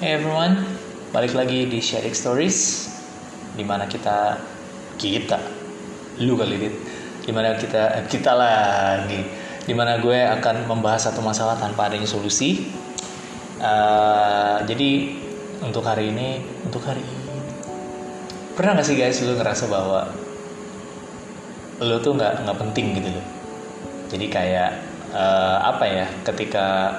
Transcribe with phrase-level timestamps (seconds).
[0.00, 0.56] Hey everyone,
[1.12, 2.88] balik lagi di Sharing Stories
[3.52, 4.40] Di mana kita,
[4.96, 5.36] kita,
[6.24, 6.72] lu kali dit
[7.20, 9.20] Di mana kita, eh, kita lagi
[9.60, 12.72] Di mana gue akan membahas satu masalah tanpa adanya solusi.
[13.60, 15.20] Eh, Jadi
[15.68, 17.36] untuk hari ini, untuk hari ini
[18.56, 20.08] Pernah gak sih guys lu ngerasa bahwa
[21.84, 23.26] Lu tuh gak, nggak penting gitu loh?
[24.08, 24.80] Jadi kayak
[25.12, 26.96] eh, apa ya ketika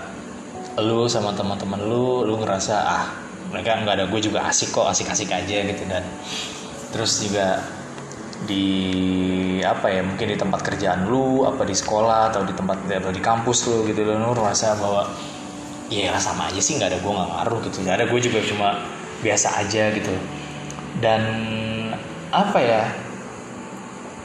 [0.80, 3.04] lu sama teman-teman lu lu ngerasa ah
[3.52, 5.84] mereka nggak ada gue juga asik kok asik-asik aja gitu.
[5.84, 6.04] Dan
[6.96, 7.60] terus juga
[8.48, 8.66] di
[9.62, 13.22] apa ya mungkin di tempat kerjaan lu apa di sekolah atau di tempat atau di
[13.22, 15.06] kampus lu gitu lu ngerasa bahwa
[15.92, 17.78] ya sama aja sih nggak ada gue nggak ngaruh gitu.
[17.84, 18.70] Nggak ada gue juga cuma
[19.20, 20.14] biasa aja gitu.
[21.04, 21.22] Dan
[22.32, 22.84] apa ya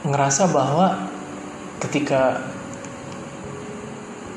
[0.07, 1.11] ngerasa bahwa
[1.83, 2.39] ketika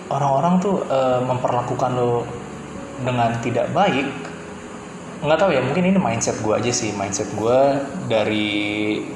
[0.10, 2.26] orang-orang tuh eh, memperlakukan lo
[3.00, 4.08] dengan tidak baik
[5.20, 7.60] nggak tahu ya mungkin ini mindset gue aja sih mindset gue
[8.08, 8.48] dari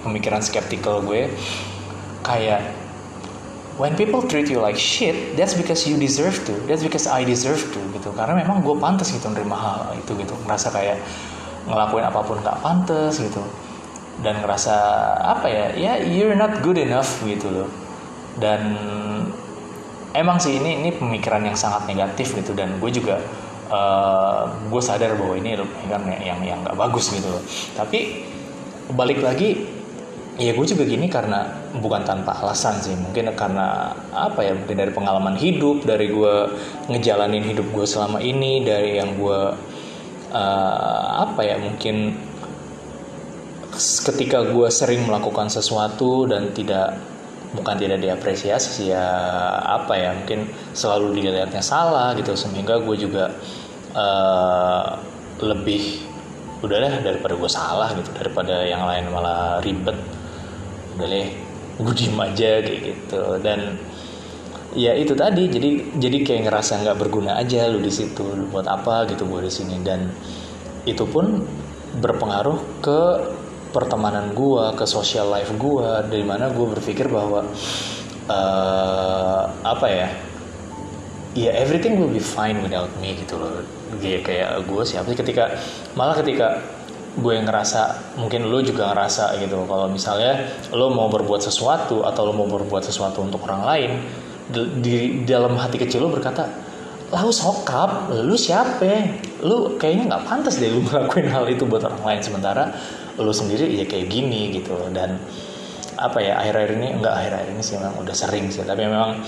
[0.03, 1.31] pemikiran skeptical gue
[2.27, 2.59] kayak
[3.77, 7.61] when people treat you like shit that's because you deserve to that's because I deserve
[7.73, 8.13] to gitu.
[8.13, 10.97] Karena memang gue pantas gitu nerima hal itu gitu ngerasa kayak
[11.65, 13.41] ngelakuin apa pun nggak pantas gitu
[14.21, 14.75] dan ngerasa
[15.23, 17.69] apa ya ya you're not good enough gitu loh.
[18.37, 18.77] Dan
[20.13, 23.19] emang sih ini ini pemikiran yang sangat negatif gitu dan gue juga
[23.69, 25.57] uh, gue sadar bahwa ini
[25.89, 27.43] kan yang yang nggak bagus gitu loh.
[27.73, 28.25] Tapi
[28.93, 29.65] balik lagi
[30.37, 31.45] ya gue juga gini karena
[31.77, 36.35] bukan tanpa alasan sih mungkin karena apa ya mungkin dari pengalaman hidup dari gue
[36.89, 39.39] ngejalanin hidup gue selama ini dari yang gue
[40.33, 42.17] uh, apa ya mungkin
[43.77, 46.97] ketika gue sering melakukan sesuatu dan tidak
[47.53, 49.05] bukan tidak diapresiasi sih ya
[49.61, 52.33] apa ya mungkin selalu dilihatnya salah gitu.
[52.33, 53.33] Sehingga gue juga
[53.93, 54.97] uh,
[55.41, 56.09] lebih
[56.63, 59.97] udah deh daripada gue salah gitu daripada yang lain malah ribet.
[60.97, 61.27] Udah deh
[61.77, 63.21] gue diem aja kayak gitu.
[63.41, 63.77] Dan
[64.73, 65.69] ya itu tadi jadi
[66.01, 69.77] jadi kayak ngerasa nggak berguna aja lu di situ buat apa gitu gue di sini.
[69.85, 70.09] Dan
[70.89, 71.45] itu pun
[71.93, 72.99] berpengaruh ke
[73.73, 77.43] pertemanan gue ke social life gue dari mana gue berpikir bahwa
[78.29, 80.07] uh, apa ya
[81.33, 83.65] ya everything will be fine without me gitu loh.
[83.97, 85.57] Kayak kayak gue siapa sih ketika
[85.97, 86.61] malah ketika
[87.13, 92.33] gue ngerasa mungkin lo juga ngerasa gitu kalau misalnya lo mau berbuat sesuatu atau lo
[92.33, 93.91] mau berbuat sesuatu untuk orang lain
[94.49, 96.49] di, di dalam hati kecil lo berkata
[97.13, 99.21] lalu sokap lu siapa?
[99.45, 102.21] Lu kayaknya nggak pantas deh lu ngelakuin hal itu buat orang lain.
[102.25, 102.73] Sementara
[103.17, 105.21] lu sendiri ya kayak gini gitu dan
[105.97, 108.65] apa ya akhir-akhir ini enggak akhir-akhir ini sih memang udah sering sih.
[108.65, 109.21] Tapi memang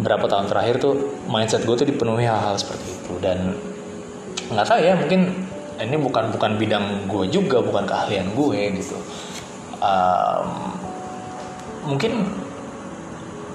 [0.00, 0.94] berapa tahun terakhir tuh
[1.26, 3.14] mindset gue tuh dipenuhi hal-hal seperti itu.
[3.18, 3.56] Dan
[4.50, 5.48] nggak tahu ya mungkin
[5.80, 8.98] ini bukan bukan bidang gue juga bukan keahlian gue gitu.
[9.80, 10.76] Um,
[11.88, 12.28] mungkin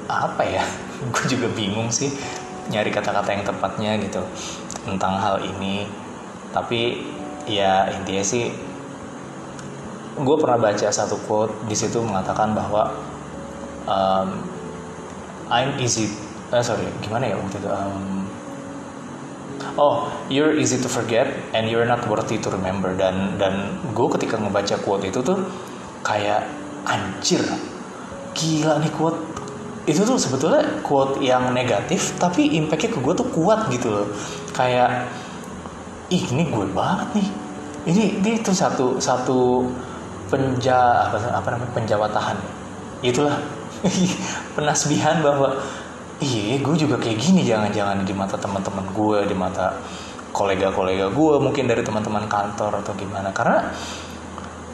[0.09, 0.63] apa ya
[1.13, 2.09] gue juga bingung sih
[2.74, 4.22] nyari kata-kata yang tepatnya gitu
[4.84, 5.85] tentang hal ini.
[6.50, 6.97] Tapi
[7.45, 8.50] ya intinya sih
[10.15, 12.91] gue pernah baca satu quote di situ mengatakan bahwa
[13.87, 14.29] um,
[15.51, 16.07] I'm easy
[16.55, 18.25] eh, sorry gimana ya waktu itu um,
[19.77, 22.95] oh you're easy to forget and you're not worthy to remember.
[22.95, 25.39] Dan dan gue ketika ngebaca quote itu tuh
[26.01, 26.47] kayak
[26.87, 27.43] anjir
[28.35, 29.19] gila nih quote.
[29.85, 34.07] Itu tuh sebetulnya quote yang negatif tapi impactnya ke gue tuh kuat gitu loh.
[34.55, 35.07] Kayak
[36.09, 37.29] ih ini gue banget nih.
[37.85, 39.69] Ini ini itu satu satu
[40.30, 42.38] penja apa, apa namanya penjawatahan.
[43.06, 43.38] Itulah.
[44.58, 45.62] Penasbihan bahwa
[46.24, 49.75] iya gue juga kayak gini jangan-jangan di mata teman-teman gue di mata
[50.31, 53.30] kolega-kolega gue mungkin dari teman-teman kantor atau gimana.
[53.31, 53.69] Karena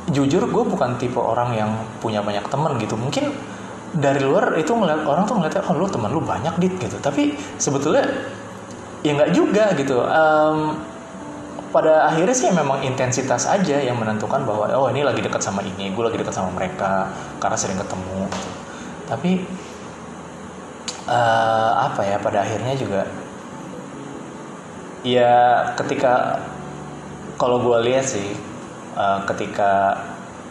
[0.10, 2.96] jujur gue bukan tipe orang yang punya banyak teman gitu.
[2.98, 3.30] Mungkin
[3.92, 6.98] dari luar itu ngeliat orang tuh ngeliatnya oh lu teman lu banyak dit gitu.
[6.98, 8.08] Tapi sebetulnya
[9.04, 10.02] ya nggak juga gitu.
[10.02, 10.91] Um,
[11.72, 15.96] pada akhirnya sih memang intensitas aja yang menentukan bahwa oh ini lagi dekat sama ini
[15.96, 17.08] gue lagi dekat sama mereka
[17.40, 18.28] karena sering ketemu.
[19.08, 19.32] Tapi
[21.08, 23.02] uh, apa ya pada akhirnya juga
[25.02, 25.34] ya
[25.80, 26.44] ketika
[27.40, 28.36] kalau gue lihat sih
[29.00, 29.98] uh, ketika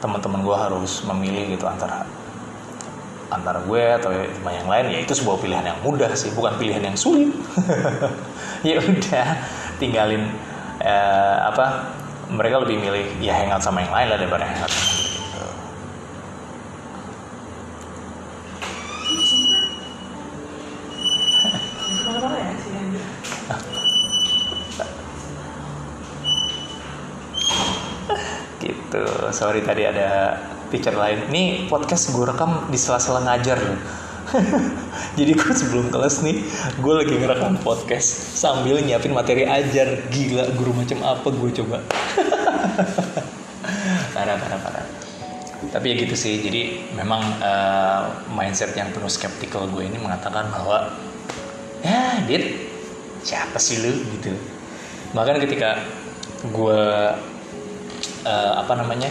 [0.01, 2.09] teman-teman gue harus memilih gitu antara
[3.31, 6.83] antara gue atau teman yang lain ya itu sebuah pilihan yang mudah sih bukan pilihan
[6.83, 7.31] yang sulit.
[8.61, 9.41] Ya udah
[9.81, 10.29] tinggalin
[10.81, 11.93] eh, apa
[12.31, 15.11] mereka lebih milih ya hangout sama yang lain lah daripada hangout sama gitu.
[28.61, 29.05] gitu.
[29.33, 30.39] Sorry tadi ada
[30.71, 31.31] teacher lain.
[31.33, 34.10] Ini podcast gue rekam di sela-sela ngajar loh
[35.19, 36.43] Jadi gue sebelum kelas nih,
[36.79, 40.07] gue lagi ngerekam podcast sambil nyiapin materi ajar.
[40.09, 41.79] Gila, guru macam apa gue coba.
[44.15, 44.87] parah, parah, parah.
[45.71, 46.41] Tapi ya gitu sih.
[46.41, 48.03] Jadi memang uh,
[48.33, 50.95] mindset yang penuh skeptical gue ini mengatakan bahwa
[51.85, 52.71] ya, dit,
[53.27, 54.33] siapa sih lu gitu.
[55.13, 55.81] Bahkan ketika
[56.49, 56.83] gue
[58.25, 59.11] uh, apa namanya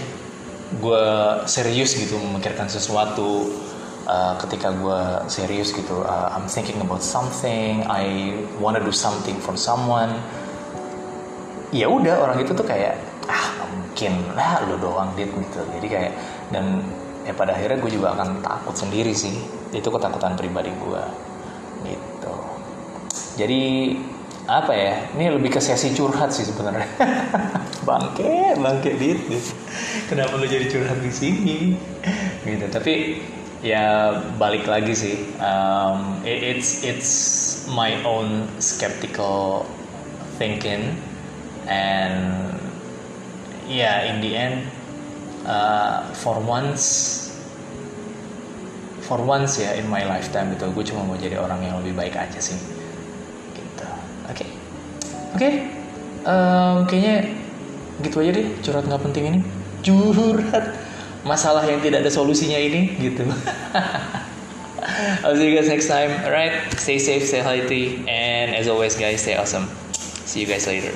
[0.70, 1.06] gue
[1.50, 3.50] serius gitu memikirkan sesuatu
[4.10, 9.54] uh, ketika gue serius gitu uh, I'm thinking about something I wanna do something for
[9.54, 10.18] someone.
[11.70, 12.98] Ya udah orang itu tuh kayak
[13.30, 15.62] ah mungkin lah lu doang dit gitu.
[15.78, 16.12] Jadi kayak
[16.50, 16.82] dan
[17.30, 19.38] ya pada akhirnya gue juga akan takut sendiri sih.
[19.70, 21.04] Itu ketakutan pribadi gue
[21.86, 22.36] gitu.
[23.38, 23.62] Jadi
[24.50, 26.90] apa ya ini lebih ke sesi curhat sih sebenarnya.
[27.88, 29.46] Bangke bangke dit, dit.
[30.10, 31.58] Kenapa lu jadi curhat di sini?
[32.42, 33.22] Gitu tapi
[33.60, 37.12] ya balik lagi sih um, it's it's
[37.68, 39.68] my own skeptical
[40.40, 40.96] thinking
[41.68, 42.56] and
[43.68, 44.64] yeah in the end
[45.44, 47.28] uh, for once
[49.04, 52.16] for once ya in my lifetime gitu gue cuma mau jadi orang yang lebih baik
[52.16, 52.80] aja sih
[54.30, 54.50] Oke, okay.
[55.34, 55.54] oke, okay.
[56.22, 57.34] um, kayaknya
[58.06, 59.40] gitu aja deh curhat nggak penting ini.
[59.82, 60.89] Curhat
[61.24, 63.26] masalah yang tidak ada solusinya ini gitu.
[65.24, 66.12] I'll see you guys next time.
[66.24, 69.68] Alright, stay safe, stay healthy, and as always, guys, stay awesome.
[70.26, 70.94] See you guys later.